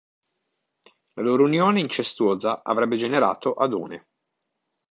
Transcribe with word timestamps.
La 1.13 1.21
loro 1.21 1.43
unione 1.43 1.79
incestuosa 1.79 2.63
avrebbe 2.63 2.97
generato 2.97 3.53
Adone. 3.53 4.07